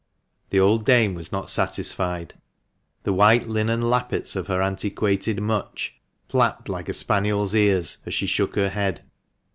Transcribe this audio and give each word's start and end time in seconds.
The 0.49 0.59
old 0.59 0.83
dame 0.83 1.13
was 1.13 1.31
not 1.31 1.51
satisfied. 1.51 2.33
The 3.03 3.13
white 3.13 3.47
linen 3.47 3.87
lappets 3.87 4.35
of 4.35 4.47
her 4.47 4.59
antiquated 4.59 5.39
mutch 5.39 5.93
flapped 6.27 6.67
like 6.67 6.89
a 6.89 6.93
spaniel's 6.93 7.53
ears 7.53 7.99
as 8.07 8.15
she 8.15 8.25
shook 8.25 8.55
her 8.55 8.69
head. 8.69 9.03